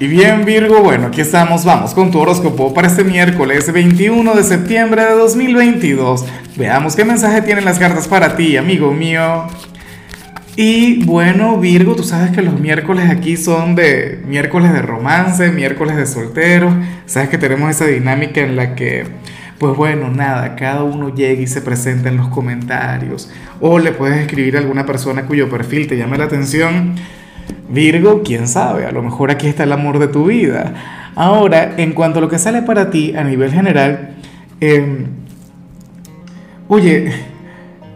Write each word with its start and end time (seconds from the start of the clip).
Y 0.00 0.06
bien 0.08 0.44
Virgo, 0.44 0.82
bueno, 0.82 1.08
aquí 1.08 1.20
estamos, 1.20 1.64
vamos 1.64 1.94
con 1.94 2.10
tu 2.10 2.18
horóscopo 2.18 2.74
para 2.74 2.88
este 2.88 3.04
miércoles 3.04 3.72
21 3.72 4.34
de 4.34 4.42
septiembre 4.42 5.04
de 5.04 5.12
2022. 5.12 6.24
Veamos 6.56 6.96
qué 6.96 7.04
mensaje 7.04 7.42
tienen 7.42 7.64
las 7.64 7.78
cartas 7.78 8.08
para 8.08 8.34
ti, 8.34 8.56
amigo 8.56 8.92
mío. 8.92 9.46
Y 10.56 11.04
bueno, 11.04 11.58
Virgo, 11.58 11.94
tú 11.94 12.02
sabes 12.02 12.32
que 12.32 12.42
los 12.42 12.58
miércoles 12.58 13.10
aquí 13.10 13.36
son 13.36 13.74
de 13.74 14.20
miércoles 14.26 14.72
de 14.72 14.82
romance, 14.82 15.52
miércoles 15.52 15.96
de 15.96 16.06
solteros. 16.06 16.74
Sabes 17.06 17.28
que 17.28 17.38
tenemos 17.38 17.70
esa 17.70 17.86
dinámica 17.86 18.40
en 18.40 18.56
la 18.56 18.74
que, 18.74 19.06
pues 19.58 19.76
bueno, 19.76 20.10
nada, 20.10 20.56
cada 20.56 20.82
uno 20.82 21.14
llega 21.14 21.42
y 21.42 21.46
se 21.46 21.60
presenta 21.60 22.08
en 22.08 22.16
los 22.16 22.28
comentarios. 22.28 23.30
O 23.60 23.78
le 23.78 23.92
puedes 23.92 24.18
escribir 24.18 24.56
a 24.56 24.60
alguna 24.60 24.84
persona 24.84 25.26
cuyo 25.26 25.48
perfil 25.48 25.86
te 25.86 25.96
llame 25.96 26.18
la 26.18 26.24
atención 26.24 26.96
Virgo, 27.68 28.22
quién 28.22 28.48
sabe, 28.48 28.84
a 28.84 28.92
lo 28.92 29.02
mejor 29.02 29.30
aquí 29.30 29.46
está 29.46 29.64
el 29.64 29.72
amor 29.72 29.98
de 29.98 30.08
tu 30.08 30.26
vida. 30.26 30.74
Ahora, 31.14 31.74
en 31.76 31.92
cuanto 31.92 32.18
a 32.18 32.22
lo 32.22 32.28
que 32.28 32.38
sale 32.38 32.62
para 32.62 32.90
ti 32.90 33.14
a 33.16 33.24
nivel 33.24 33.52
general, 33.52 34.14
em, 34.60 35.06
oye, 36.68 37.12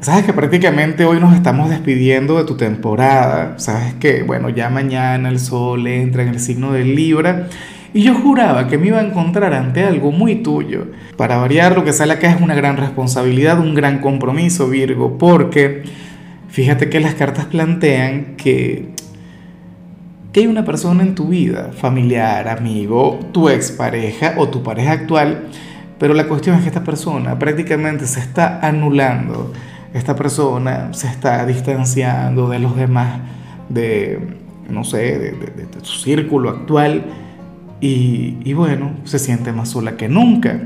sabes 0.00 0.24
que 0.24 0.32
prácticamente 0.32 1.04
hoy 1.04 1.20
nos 1.20 1.34
estamos 1.34 1.70
despidiendo 1.70 2.36
de 2.36 2.44
tu 2.44 2.56
temporada, 2.56 3.54
sabes 3.58 3.94
que, 3.94 4.22
bueno, 4.24 4.48
ya 4.50 4.68
mañana 4.68 5.28
el 5.28 5.38
sol 5.38 5.86
entra 5.86 6.22
en 6.22 6.30
el 6.30 6.40
signo 6.40 6.72
del 6.72 6.94
Libra. 6.94 7.48
Y 7.94 8.02
yo 8.02 8.14
juraba 8.14 8.68
que 8.68 8.78
me 8.78 8.86
iba 8.88 9.00
a 9.00 9.02
encontrar 9.02 9.52
ante 9.52 9.84
algo 9.84 10.12
muy 10.12 10.36
tuyo. 10.36 10.86
Para 11.16 11.36
variar, 11.36 11.76
lo 11.76 11.84
que 11.84 11.92
sale 11.92 12.14
acá 12.14 12.30
es 12.30 12.40
una 12.40 12.54
gran 12.54 12.78
responsabilidad, 12.78 13.58
un 13.58 13.74
gran 13.74 14.00
compromiso, 14.00 14.68
Virgo, 14.68 15.18
porque 15.18 15.82
fíjate 16.48 16.88
que 16.88 17.00
las 17.00 17.14
cartas 17.14 17.44
plantean 17.46 18.36
que 18.36 18.88
que 20.32 20.40
hay 20.40 20.46
una 20.46 20.64
persona 20.64 21.02
en 21.02 21.14
tu 21.14 21.28
vida, 21.28 21.70
familiar, 21.72 22.48
amigo, 22.48 23.20
tu 23.32 23.50
expareja 23.50 24.34
o 24.38 24.48
tu 24.48 24.62
pareja 24.62 24.92
actual, 24.92 25.48
pero 25.98 26.14
la 26.14 26.26
cuestión 26.26 26.56
es 26.56 26.62
que 26.62 26.68
esta 26.68 26.84
persona 26.84 27.38
prácticamente 27.38 28.06
se 28.06 28.20
está 28.20 28.66
anulando, 28.66 29.52
esta 29.92 30.16
persona 30.16 30.94
se 30.94 31.06
está 31.06 31.44
distanciando 31.44 32.48
de 32.48 32.58
los 32.58 32.74
demás, 32.76 33.20
de, 33.68 34.18
no 34.70 34.84
sé, 34.84 35.18
de, 35.18 35.68
su 35.82 36.00
círculo 36.00 36.48
actual 36.48 37.04
y, 37.80 38.38
y 38.42 38.54
bueno, 38.54 38.92
se 39.04 39.18
siente 39.18 39.52
más 39.52 39.68
sola 39.68 39.96
que 39.96 40.08
nunca. 40.08 40.60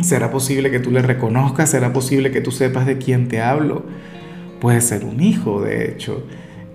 ¿Será 0.00 0.30
posible 0.30 0.70
que 0.70 0.78
tú 0.78 0.90
le 0.90 1.02
reconozcas? 1.02 1.70
¿Será 1.70 1.92
posible 1.92 2.30
que 2.30 2.40
tú 2.40 2.52
sepas 2.52 2.86
de 2.86 2.98
quién 2.98 3.28
te 3.28 3.40
hablo? 3.40 3.84
Puede 4.60 4.80
ser 4.80 5.04
un 5.04 5.20
hijo, 5.20 5.62
de 5.62 5.90
hecho. 5.90 6.22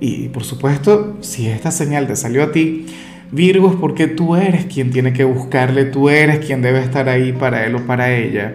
Y 0.05 0.27
por 0.27 0.43
supuesto, 0.43 1.15
si 1.21 1.47
esta 1.47 1.71
señal 1.71 2.07
te 2.07 2.17
salió 2.17 2.43
a 2.43 2.51
ti, 2.51 2.87
Virgo, 3.31 3.69
es 3.69 3.77
porque 3.77 4.07
tú 4.07 4.35
eres 4.35 4.65
quien 4.65 4.91
tiene 4.91 5.13
que 5.13 5.23
buscarle, 5.23 5.85
tú 5.85 6.09
eres 6.09 6.45
quien 6.45 6.61
debe 6.61 6.81
estar 6.81 7.07
ahí 7.07 7.31
para 7.31 7.65
él 7.65 7.73
o 7.75 7.87
para 7.87 8.13
ella. 8.13 8.53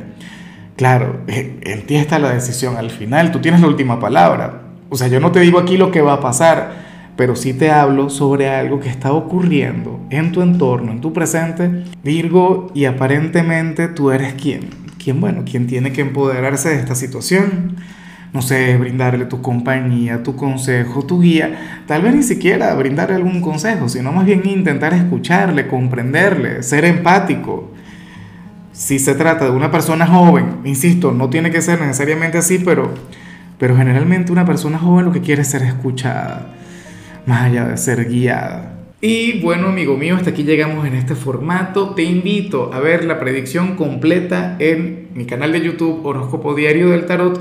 Claro, 0.76 1.22
en 1.26 1.86
ti 1.86 1.94
está 1.94 2.18
la 2.18 2.34
decisión 2.34 2.76
al 2.76 2.90
final, 2.90 3.32
tú 3.32 3.38
tienes 3.38 3.62
la 3.62 3.66
última 3.66 3.98
palabra. 3.98 4.64
O 4.90 4.96
sea, 4.96 5.08
yo 5.08 5.20
no 5.20 5.32
te 5.32 5.40
digo 5.40 5.58
aquí 5.58 5.78
lo 5.78 5.90
que 5.90 6.02
va 6.02 6.12
a 6.12 6.20
pasar, 6.20 7.14
pero 7.16 7.34
sí 7.34 7.54
te 7.54 7.70
hablo 7.70 8.10
sobre 8.10 8.50
algo 8.50 8.78
que 8.78 8.90
está 8.90 9.14
ocurriendo 9.14 10.00
en 10.10 10.32
tu 10.32 10.42
entorno, 10.42 10.92
en 10.92 11.00
tu 11.00 11.14
presente, 11.14 11.84
Virgo, 12.04 12.70
y 12.74 12.84
aparentemente 12.84 13.88
tú 13.88 14.10
eres 14.10 14.34
quien, 14.34 14.68
quien, 15.02 15.18
bueno, 15.18 15.44
quien 15.50 15.66
tiene 15.66 15.92
que 15.92 16.02
empoderarse 16.02 16.68
de 16.68 16.76
esta 16.76 16.94
situación 16.94 17.76
no 18.32 18.42
sé, 18.42 18.76
brindarle 18.76 19.24
tu 19.24 19.40
compañía, 19.40 20.22
tu 20.22 20.36
consejo, 20.36 21.04
tu 21.04 21.20
guía, 21.20 21.82
tal 21.86 22.02
vez 22.02 22.14
ni 22.14 22.22
siquiera 22.22 22.74
brindarle 22.74 23.16
algún 23.16 23.40
consejo, 23.40 23.88
sino 23.88 24.12
más 24.12 24.26
bien 24.26 24.42
intentar 24.46 24.92
escucharle, 24.92 25.66
comprenderle, 25.66 26.62
ser 26.62 26.84
empático. 26.84 27.72
Si 28.72 28.98
se 28.98 29.14
trata 29.14 29.46
de 29.46 29.50
una 29.50 29.70
persona 29.70 30.06
joven, 30.06 30.58
insisto, 30.64 31.12
no 31.12 31.30
tiene 31.30 31.50
que 31.50 31.62
ser 31.62 31.80
necesariamente 31.80 32.38
así, 32.38 32.58
pero, 32.58 32.92
pero 33.58 33.76
generalmente 33.76 34.30
una 34.30 34.44
persona 34.44 34.78
joven 34.78 35.06
lo 35.06 35.12
que 35.12 35.22
quiere 35.22 35.42
es 35.42 35.48
ser 35.48 35.62
escuchada, 35.62 36.54
más 37.26 37.44
allá 37.44 37.64
de 37.64 37.76
ser 37.76 38.08
guiada. 38.08 38.74
Y 39.00 39.40
bueno, 39.40 39.68
amigo 39.68 39.96
mío, 39.96 40.16
hasta 40.16 40.30
aquí 40.30 40.42
llegamos 40.42 40.84
en 40.84 40.94
este 40.94 41.14
formato. 41.14 41.94
Te 41.94 42.02
invito 42.02 42.72
a 42.74 42.80
ver 42.80 43.04
la 43.04 43.20
predicción 43.20 43.76
completa 43.76 44.56
en 44.58 45.08
mi 45.14 45.24
canal 45.24 45.52
de 45.52 45.60
YouTube 45.60 46.04
Horóscopo 46.04 46.54
Diario 46.54 46.90
del 46.90 47.06
Tarot 47.06 47.40